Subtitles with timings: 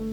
[0.00, 0.06] 日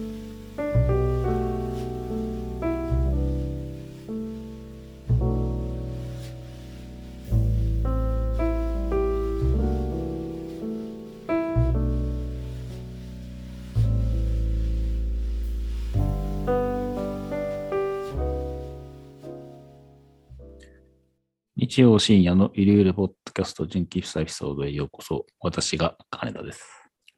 [21.80, 25.24] 曜深夜のゆるゆるポッドキャスト純喫茶エピソードへようこそ。
[25.40, 26.62] 私が金田です。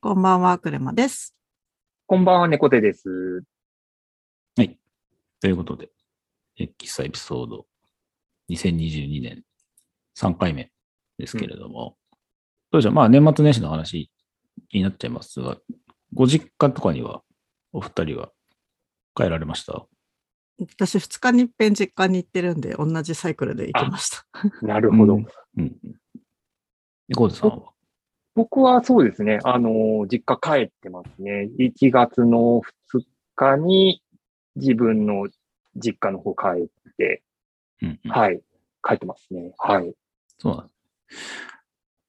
[0.00, 1.40] こんばんは、クレマです。
[2.11, 3.45] こんばんは、猫手です。
[4.57, 5.91] ということで、
[6.59, 7.67] え喫茶エピソード
[8.51, 9.45] 2022年
[10.19, 10.73] 3回目
[11.19, 11.97] ですけれども、
[12.73, 12.95] どうでしょう？
[12.95, 14.11] まあ年末年始の話
[14.73, 15.59] になっちゃいますが、
[16.12, 17.23] ご実家とかには
[17.73, 18.33] お二人は
[19.15, 19.87] 帰られました？
[20.59, 24.27] 私、2日に一遍実家に行ってるんで、同じサイクルで行きました。
[24.62, 25.15] なるほど。
[25.15, 25.27] うん
[25.59, 25.70] うん。
[27.06, 27.73] で、コーデさんは？
[28.41, 31.51] 僕はそうですね、あの、実家帰ってますね。
[31.59, 33.03] 1月の2
[33.35, 34.03] 日に
[34.57, 35.29] 自分の
[35.77, 37.23] 実家の方帰って、
[37.83, 38.41] うんうんはい、
[38.83, 39.53] 帰ってますね。
[39.59, 39.92] はい。
[40.39, 40.79] そうなんです。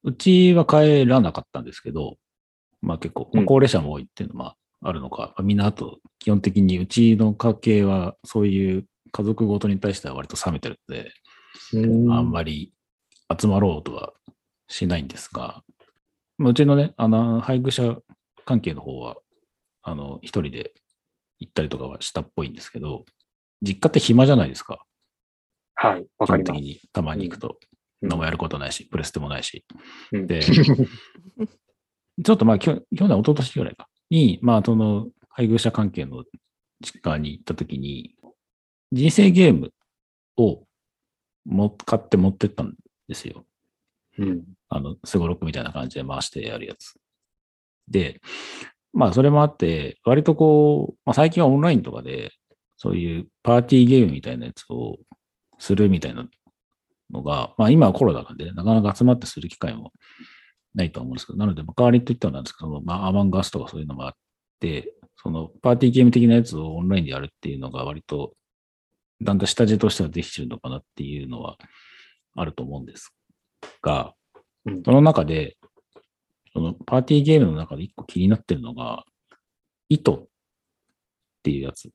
[0.04, 2.16] うちは帰らなかったんですけど、
[2.80, 11.12] まあ結構、まあうん高齢者も多いっていうのもあるのか、まあみんなあと、基本的にうちの家系はそういう家族ごとに対しては割と冷めてるので、
[12.10, 12.72] あんまり
[13.38, 14.14] 集まろうとは
[14.66, 15.62] しないんですが、まあ
[16.50, 17.96] うちのね、あの、配偶者
[18.44, 19.16] 関係の方は、
[19.82, 20.72] あの、一人で
[21.38, 23.04] 行ったりとかはしたっぽいんですけど、
[23.62, 24.84] 実家って暇じゃないですか。
[25.74, 26.60] はい、わかります。
[26.60, 27.48] にたまに行くと。
[27.48, 29.64] うん何もやることないし、プレステもないし。
[30.10, 36.24] うんで、 ちょっとまあ、去年、一昨年ぐらいか、に、まあ、その、配偶者関係の
[36.80, 38.16] 実家に行った時に、
[38.90, 39.72] 人生ゲーム
[40.36, 40.66] を
[41.44, 42.74] も買って持ってったん
[43.08, 43.46] ですよ。
[44.18, 46.94] うんあの、スゴロクみたいな感じで回してやるやつ。
[47.88, 48.20] で、
[48.94, 52.32] まあ、それもあって、割とこう、まあ、最近はオンラインとかで、
[52.76, 54.98] そういうパーティーゲームみたいなやつを
[55.58, 56.26] するみたいな
[57.10, 59.92] のが、まあ、今はコロナなんで、なかなか集まってする機会も
[60.74, 64.12] ないと思うんですけど、なので、まあ代わりといってはなんですけど、まあ、アマンガスとかそういうのもあっ
[64.58, 68.32] て、そのパーティーゲーム的なやつをオンラインでやるっていうのが割と、
[69.20, 71.56] だんだん下地としてはできてるのかなっていうのは
[72.34, 73.14] あると思うんです
[73.82, 74.14] が、
[74.64, 75.56] うんその中で、
[76.52, 79.04] そのパーティーゲームの中で一個気になってるのが、
[79.88, 80.26] 糸っ
[81.42, 81.90] ていうやつ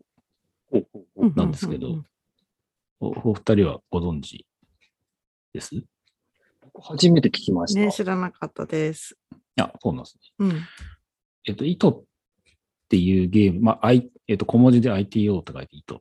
[1.36, 2.04] なんですけど
[3.00, 4.46] おお二人はご存知
[5.54, 5.72] です？
[6.80, 7.80] 初めて聞きました。
[7.80, 9.18] ね、知らなかったです。
[9.58, 10.46] や、そうなんですね。
[10.48, 10.62] うん。
[11.46, 12.04] えっと、糸っ
[12.90, 16.00] ていうゲーム、まあ、I えっと、小文字で ITO と書いて糸っ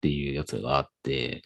[0.00, 1.42] ていうやつがあって、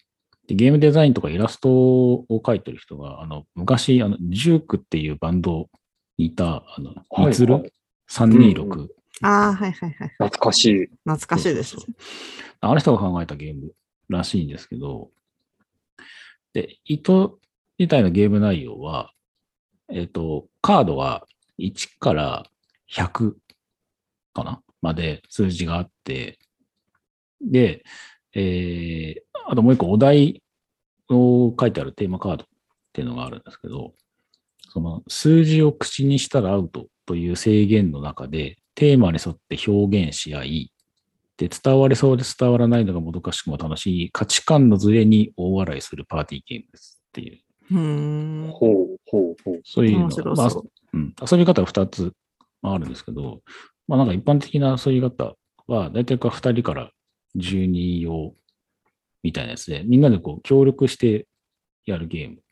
[0.51, 5.69] でゲームデザインとかイラストを描いてる人が、あの、昔、あの、ジュークっていうバンド
[6.19, 7.73] にいた、あの、はいみつるはい
[8.11, 8.91] 326、うんう
[9.23, 10.09] ああ、はいはいはい。
[10.19, 10.87] 懐かしい。
[11.05, 11.81] 懐かしいですそう。
[11.83, 13.73] そうそうあの人が考えたゲーム
[14.09, 15.11] らしいんですけど、
[16.53, 17.39] で、糸
[17.79, 19.13] 自体のゲーム内容は、
[19.89, 21.27] えっ、と、カードは
[21.59, 22.45] 1から
[22.93, 23.35] 100
[24.35, 24.61] かな？
[24.83, 26.39] まで数字があって、
[27.41, 27.85] で、
[28.35, 30.43] えー、あともう一個お題
[31.09, 32.47] を書いてあるテーマカードっ
[32.93, 33.93] ていうのがあるんですけど、
[34.73, 40.73] その数字を口にしたらアウトという制限の中でテーマに沿って表現し合い、
[41.37, 47.39] で、伝わりそうで伝わらないのがもどかしくも楽しい価値観のズレに大笑いするパーティーゲームですっていう、
[47.73, 48.51] うーん。
[48.53, 49.61] ほうほうほう。
[49.65, 52.13] そういうのが、面白そうまあうん、遊び方は2つ
[52.63, 53.41] あるんですけど、
[53.89, 55.35] まあなんか一般的な遊び方
[55.67, 56.91] は、だいたい2人から
[57.37, 58.35] 10人用
[59.23, 61.27] みたいなやつで、みんなでこう協力して
[61.87, 62.43] やるゲーム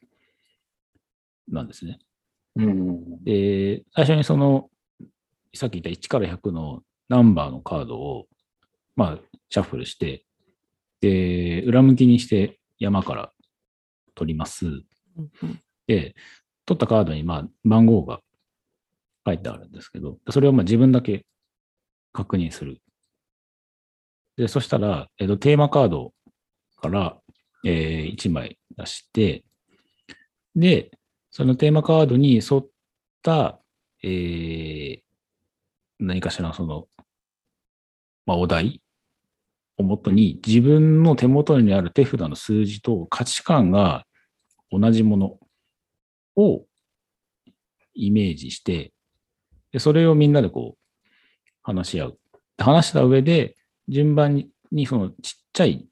[1.48, 1.98] なんですね。
[2.56, 3.24] うん。
[3.24, 4.70] で、最初にその、
[5.54, 8.26] さっき言った1から100のナンバーのカードを、
[8.96, 9.18] まあ、
[9.48, 10.24] シャッフルして、
[11.00, 13.32] で、裏向きにして山から
[14.14, 14.66] 取ります。
[15.86, 16.14] で、
[16.66, 18.20] 取ったカードに、まあ、番号が
[19.26, 21.24] 書いてあるんですけど、それをまあ自分だけ
[22.12, 22.80] 確認する。
[24.38, 26.14] で、そしたら、えっと、テーマカード
[26.80, 27.18] から、
[27.64, 29.44] え1枚出して、
[30.54, 30.90] で、
[31.30, 32.66] そのテーマカードに沿っ
[33.22, 33.60] た、
[34.02, 35.08] えー
[36.00, 36.86] 何かしらその、
[38.24, 38.80] まあ、お題
[39.76, 44.04] をもとに自分の手元にある手札の数字と価値観が
[44.70, 45.38] 同じもの
[46.36, 46.64] を
[47.94, 48.92] イメージして、
[49.72, 51.08] でそれをみんなでこう
[51.62, 52.18] 話し合う。
[52.58, 53.56] 話した上で、
[53.88, 55.88] 順番ににそのちっちゃい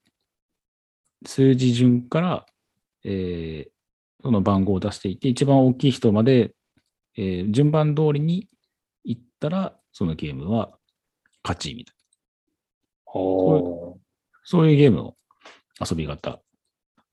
[1.24, 2.46] 数字順から、
[3.04, 3.70] えー
[4.22, 6.54] その番号を出していって、一番大きい人まで、
[7.16, 8.48] えー順番通りに
[9.04, 10.72] 行ったら、そのゲームは
[11.44, 11.96] 勝ちみたい
[13.04, 14.02] ほな。
[14.44, 15.14] そういうゲームの
[15.88, 16.40] 遊び方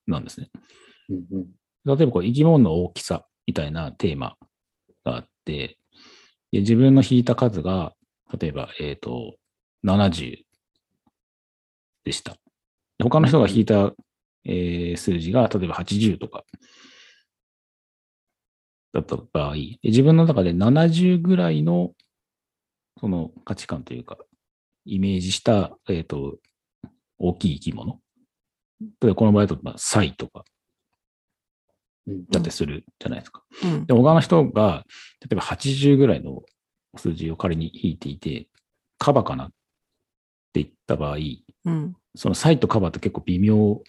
[0.08, 0.50] なんですね。
[1.10, 1.14] う。
[1.14, 1.48] うんうん
[1.86, 4.38] 例えばこう生き物の大きさみたいなテーマ
[5.04, 5.78] があって、
[6.52, 7.94] で自分の引いた数が、
[8.40, 9.36] 例えば、えっ、と、
[9.84, 10.43] 70
[12.04, 12.34] でした。
[12.34, 13.94] で他の人が引いた、
[14.46, 16.44] えー数字が、例えば80とか
[18.94, 21.92] だった場合、で自分の中で70ぐらいの
[23.00, 24.18] その価値観というか、
[24.86, 26.38] イメージした、えっ、と、
[27.18, 28.00] 大きい生き物。
[28.82, 30.44] 例えばこの場合だと、まあ、サイとか
[32.08, 33.44] うんだってするじゃないですか。
[33.64, 34.84] うんで、他の人が、
[35.22, 36.44] 例えば80ぐらいの
[36.98, 38.48] 数字を仮に引いていて、
[38.98, 39.52] カバかなっ
[40.54, 41.18] て言った場合、
[41.66, 41.96] うん。
[42.16, 43.82] そのサイとカバって結構微妙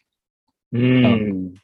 [0.72, 1.55] うん。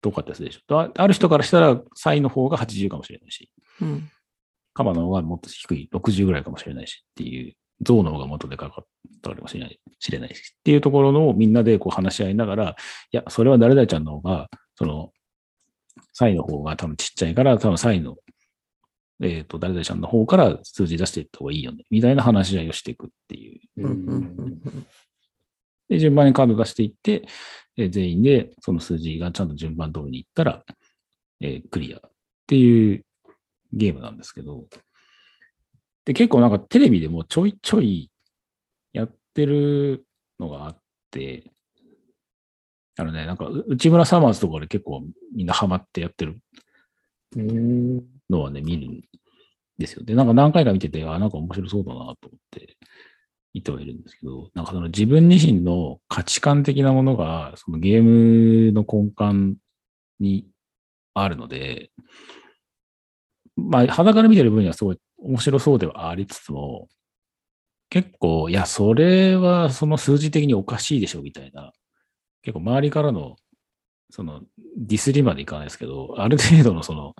[0.00, 0.78] とかったりするでしょ。
[0.78, 4.10] あある人からしたら、サイの方が80かもしれないし、うん。
[4.74, 8.86] カバの方がもっと低い60ぐらいかもしれないしっていう、象の方がもっとでかかっ
[9.22, 12.76] たかもしれない知れないしっていうところのみんなでこう話し合いながら、
[13.10, 15.10] いや、それは誰々ちゃんの方が、その、
[16.12, 18.16] サイの方が多分ちっちゃいから、多分サイの、
[19.24, 23.60] えっ、と、誰々ちゃんの方から数字出していった方がいいよね、みたいな話し合いをしていくっていう。
[25.88, 27.26] で、順番にカード出していって、
[27.76, 30.62] えー全員でその数字がちゃんと順番通りにいったら、
[31.40, 32.00] えークリアっ
[32.46, 33.04] ていう
[33.72, 34.66] ゲームなんですけど、
[36.04, 38.10] で、結構なんかテレビでもちょいちょい
[38.92, 40.04] やってる
[40.38, 40.78] のがあっ
[41.10, 41.50] て、
[42.96, 45.02] あのね、なんかう内村サマーズとかで結構
[45.34, 46.38] みんなハマってやってる
[47.36, 48.13] うん。
[48.30, 49.00] のはね、見るん
[49.78, 50.04] ですよ。
[50.04, 52.16] で、なんか何回か見てて、あ、なんか面白そうだなと思っ
[52.50, 52.76] て
[53.54, 59.58] 見てはいるんですけど、なんかその自分自身の価値観的なものが、そのゲームの根幹
[60.20, 60.46] に
[61.14, 61.90] あるので、
[63.56, 66.88] まあ、肌から見てる分にはすごい面白そうではありつつも、
[67.90, 71.72] 結構、いや、それはその数字的におかしいでしょ、みたいな、
[72.42, 73.36] 結構周りからの、
[74.10, 74.40] その、
[74.76, 77.14] ディスりまでいかないですけど、ある程度のその、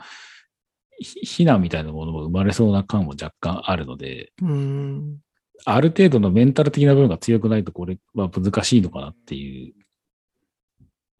[1.00, 5.18] 非難みたいなものも生まれそうな感も若干あるので、うん。
[5.64, 9.74] ある程度のメンタル的な部分が強くないとこれは難しいのかなっていう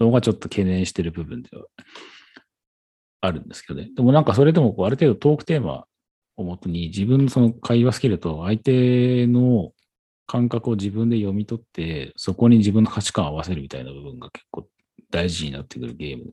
[0.01, 1.65] のがちょっと懸念してる部分では
[3.21, 3.91] あるんですけどね。
[3.95, 5.87] でもなんかそれでもこうある程度トークテーマ
[6.37, 9.73] をもとに自分のその会話スキルと相手の
[10.27, 14.67] 感覚を自分で読み取って、そこに自分の価値観を合わせるみたいな部分が結構
[15.11, 16.33] 大事になってくるゲーム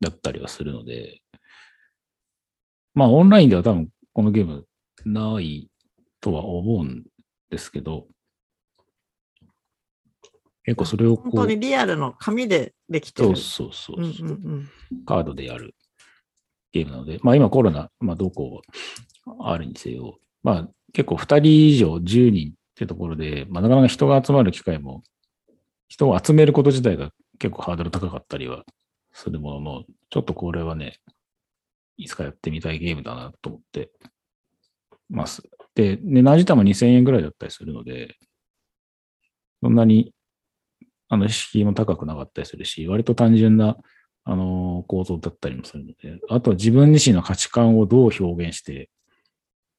[0.00, 1.20] だったりはするので、
[2.98, 4.66] まあオンラインでは多分このゲーム
[5.04, 5.70] ない
[6.20, 7.04] とは思うん
[7.48, 8.08] ですけど、
[10.64, 13.36] 結構それをこう、本当にリアルの紙でできてる。
[13.36, 13.72] そう。
[13.72, 14.08] そうそうう。
[14.08, 14.68] んそうう、ん。
[15.06, 15.76] カードでやる
[16.72, 18.62] ゲームなので、まあ今コロナ、まあどこ
[19.38, 25.04] あるにせよ、まあ結構2人以上10人ってところで、まあなかなか人が集まる機会も、
[25.86, 28.64] 人を集めること自体が結構ハードル高かったりは
[29.12, 30.98] するものの、ちょっとこれはね、
[31.98, 33.90] いつかやってみたいゲームだなと思って
[35.10, 35.42] ます。
[35.74, 38.16] で、値段自体も2000円ぐらいだったりするので、
[39.62, 40.14] そんなに、
[41.08, 43.76] あの、敷居も高くなかったりするし、割と単純な、
[44.24, 48.90] あの、構造だったりもするので、あとは自分自身の価値観をどう表現して、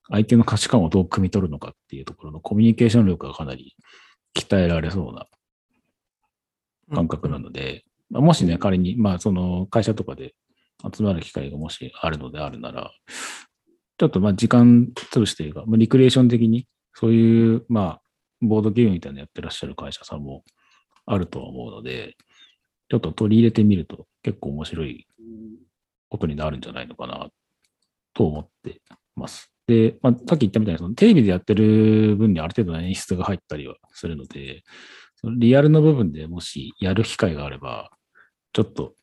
[0.09, 3.75] 相手の価値観をどう汲み取るのかっていうところのコミュニケーション力がかなり
[4.35, 5.27] 鍛えられそうな
[6.89, 6.95] うん。
[6.95, 10.33] 感覚なので、まあもしね、仮に、まあ、その会社とかで
[10.93, 12.91] 集まる機会がもしあるのであるなら、
[13.97, 18.01] ちょっとまあ時間潰しというか、まあ、リクリエーション的に、そういう、まあ、
[18.41, 20.43] ボードゲームみたいなのやってらっしゃる会社さんも
[21.05, 22.15] あるとは思うので、
[22.89, 25.07] ちょっと取り入れてみると結構面白い
[26.09, 27.29] ことになるんじゃないのかな
[28.13, 28.81] と思って
[29.15, 29.51] ます。
[29.67, 34.63] で、まあ、さっき言ったみたいに、そのテレビでやってる分にある程度の演出が入ったりはするので、
[35.15, 37.91] そのリアルの部分でもしやる機会があれば、
[38.53, 38.95] ちょっと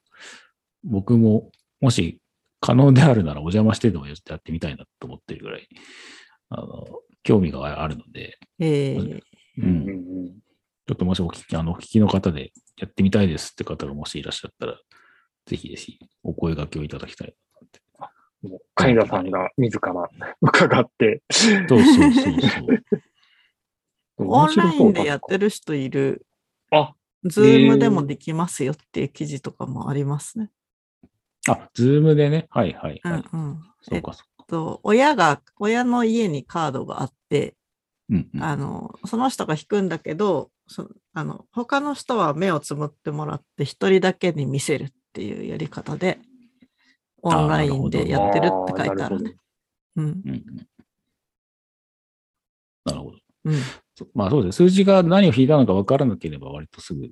[0.83, 2.21] 僕ももし
[2.61, 5.69] 可能であるならお邪魔してでもやってみたいなと思ってるぐらい、
[6.51, 6.87] あの、
[7.23, 9.21] 興味があるので、ええう
[9.59, 10.47] うんん、うん
[10.89, 14.79] ちょっともしお聞き、あの、お聞きの方でやってみたいですって方がもしいらっしゃったら、
[15.45, 17.81] ぜひぜひお声掛けをいただきたいなって。
[18.45, 18.51] うん。
[18.53, 19.93] もう、カイザさんが自ら
[20.41, 24.29] 伺って、そうそうそうそう。
[24.29, 26.25] オンラインでやってる人いる。
[26.71, 30.51] あ、ズームでもできますよっていう記事とかもありますね。
[31.49, 32.47] あ、ズームでね。
[32.51, 33.25] はいはいうんはい。
[33.33, 33.61] うん。
[33.83, 34.45] そうかそうか。
[34.47, 37.55] と、親が、親の家にカードがあって、
[38.11, 46.19] うんうん、あの、その人が引くんだけど、そあの他の人は目をつむってもらって、一人だけに見せるっていうやり方で、
[47.23, 49.37] オンラインでやってるって書いてあるね。
[49.97, 50.05] うん。
[50.05, 50.67] うんうん
[52.85, 53.19] なるほど。
[53.47, 53.55] うん。
[53.97, 54.69] そまあそうですね。
[54.69, 57.11] 数字が何を引いたのか分からなければ割とすぐ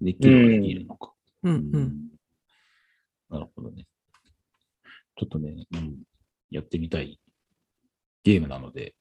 [0.00, 1.12] できるはできるのか。
[1.44, 1.54] うん。
[1.54, 1.56] う。
[1.56, 2.11] うん
[3.32, 3.86] なるほどね。
[5.16, 5.96] ちょっとね、うん、
[6.50, 7.18] やってみたい
[8.24, 8.94] ゲームなので、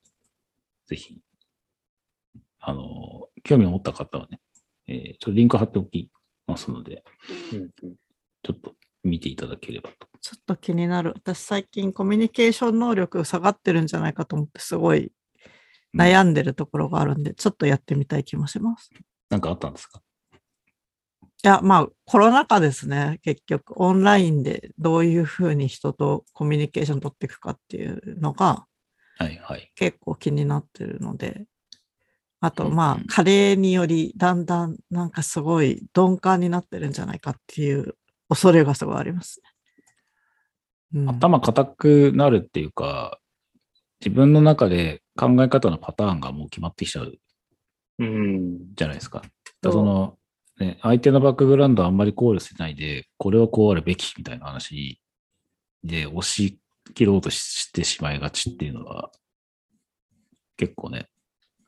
[0.88, 1.20] ぜひ、
[2.60, 4.40] あの、興味を持った方はね、
[4.88, 6.10] えーちょっとリンク貼っておき
[6.48, 7.04] ますので、
[7.54, 7.70] うんうん
[8.44, 8.74] ちょっと
[9.04, 10.08] 見ていただければと。
[10.20, 11.14] ちょっと気になる。
[11.16, 15.12] 私最近コミュニケーション能力下がってるんじゃないかと思ってすごい
[15.96, 18.90] 悩んでるところがあるんで、ちょっとやってみたい気もします。
[19.30, 20.02] なんかあったんですか？
[21.44, 23.20] いや、まあコロナ禍ですね。
[23.24, 28.66] 結局オンラインでどういうふうに人とコミュニケーション取っていくかっていうのが
[29.18, 29.72] はいはい。
[29.76, 31.46] 結構気になってるので、
[32.40, 37.96] あとうんまあ加齢によりだんだんなんかすごい鈍感になってるんじゃないかっていう
[38.30, 39.42] 恐れがすごいあります
[40.94, 41.02] ね。
[41.02, 43.20] うん、頭固くなるっていうか、
[44.00, 47.14] 自分の中で考え方のパターンがもう決まってきちゃう
[48.00, 48.74] うん。
[48.74, 49.22] じゃないですか。
[49.64, 50.18] その、
[50.62, 55.02] ね、相手のバックグラウンドあんまり考慮しないで、これはこうあるべきみたいな話
[55.84, 56.60] で押し
[56.94, 59.12] 切ろうとしてしまいがちっていうのは、
[60.58, 61.08] 結構ね、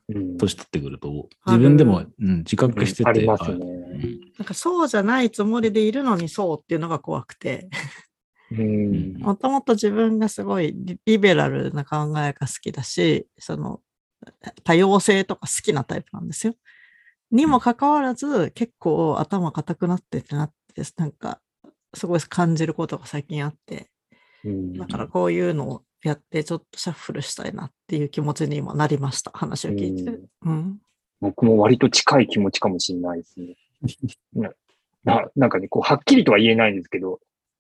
[0.09, 3.65] うん年取ってくると、自分でも、うん、自覚してて、ありますあうね。
[3.65, 7.69] んなんかそうじゃないつもりでいるのにそうっていうのが怖くて、
[8.51, 9.17] うん。
[9.19, 13.79] もともと自分がすごいリリベラルな考えが好きだし、その
[14.63, 16.53] 多様性とか好きなタイプなんですよ。
[17.33, 21.41] にもかかわらず結構頭固くなってってなって、なんか
[21.93, 23.89] すごい感じることが最近あって、
[24.45, 29.31] うんだからこういうのをやってちょっとシャッフルしたいなっていう気持ちに今なりました。
[29.33, 30.19] 話を聞いて。
[30.43, 30.77] うん。
[31.21, 33.55] 僕も割と近い気持ちかもしれないですね。
[34.35, 34.51] な
[35.03, 37.19] ななんかね、こう、はっきりとは言えないんですけど、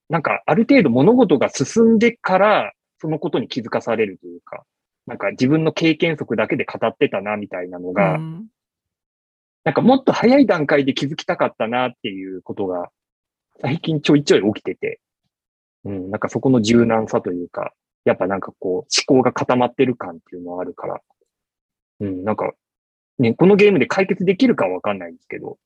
[0.09, 4.65] なんかある程度物事が進んでから、そのことに気づかされるというか、
[5.07, 8.47] なんか自分の経験則だけで語ってたな、みたいなのが、うん
[9.63, 12.89] なんかもっと早い段階で気づきたかったなっていうことが、
[13.61, 14.99] 最近ちょいちょい起きてて、
[15.85, 17.73] うん、なんかそこの柔軟さというか、
[18.05, 21.01] やっぱなんかこう、思考が固まってる感っていうのはあるから、
[22.01, 22.51] うん、なんか、
[23.19, 25.57] ね、このゲームで解決できるかはわかんないんですけど、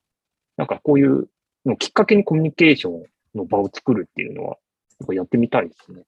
[0.56, 1.28] なんかこういう
[1.66, 3.02] のきっかけにコミュニケーション
[3.34, 4.56] の場を作るっていうのは、
[5.00, 6.02] なんかやってみたいですね。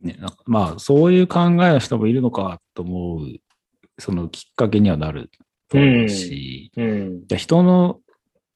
[0.00, 3.26] ね、なんかまあ、そういう考えの人もいるのかと思う、
[3.98, 5.30] そのきっかけにはなる。
[5.72, 7.26] と思うし、うん。
[7.26, 8.00] じゃあ人の、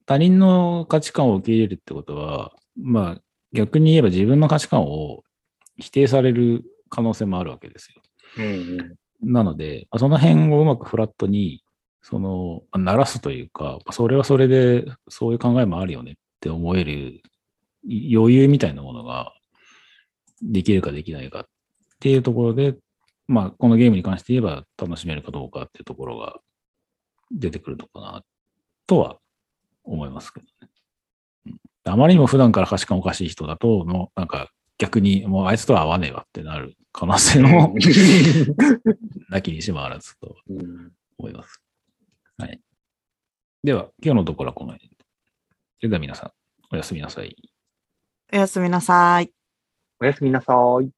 [0.04, 3.20] 他人の価値観を受け入れるってことは、まあ
[3.52, 5.22] 逆に言えば自分の価値観を
[5.78, 8.02] 否定される可能性もあるわけですよ。
[8.38, 8.96] うん。
[9.22, 11.64] なので、まあその辺をうまくフラットに、
[12.02, 17.22] その、まあ鳴らすというか、それはそれでそういう考えもあるよねって思える
[17.84, 19.32] 余裕みたいなものが
[20.42, 21.44] できるかできないかっ
[21.98, 22.76] ていうところで、
[23.26, 26.40] まあこのゲームに関して言えば楽しめるかどうかっていうところが
[27.30, 28.22] 出てくるのかな
[28.86, 29.18] とは
[29.84, 30.50] 思いますけどね。
[31.46, 37.76] うんあまりにも普段から価値観おかしい人だと、もうなんか逆にもうあいつとは合わねえわってなる可能性も
[39.30, 41.62] なきにしもあらずとうん思います。
[42.38, 42.60] はい。
[43.62, 44.96] では、今日のところはこの辺で。
[45.78, 46.32] それでは皆さん、
[46.72, 47.36] おやすみなさい。
[48.32, 49.32] おやすみなさい。
[50.00, 50.95] おやすみなさい。